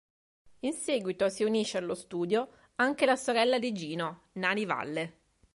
[0.61, 5.17] In seguito si unisce allo studio anche la sorella di Gino, Nani Valle.